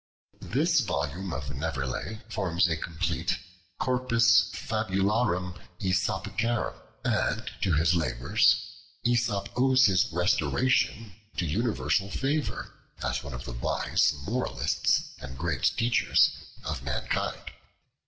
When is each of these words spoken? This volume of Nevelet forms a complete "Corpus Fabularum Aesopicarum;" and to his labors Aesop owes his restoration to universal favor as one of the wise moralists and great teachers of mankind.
This 0.49 0.79
volume 0.79 1.31
of 1.31 1.53
Nevelet 1.55 2.23
forms 2.33 2.67
a 2.67 2.75
complete 2.75 3.37
"Corpus 3.79 4.49
Fabularum 4.51 5.59
Aesopicarum;" 5.79 6.73
and 7.05 7.51
to 7.61 7.73
his 7.73 7.93
labors 7.93 8.65
Aesop 9.05 9.49
owes 9.55 9.85
his 9.85 10.11
restoration 10.11 11.13
to 11.37 11.45
universal 11.45 12.09
favor 12.09 12.73
as 13.03 13.21
one 13.23 13.35
of 13.35 13.45
the 13.45 13.53
wise 13.53 14.15
moralists 14.25 15.11
and 15.19 15.37
great 15.37 15.71
teachers 15.77 16.31
of 16.65 16.81
mankind. 16.81 17.51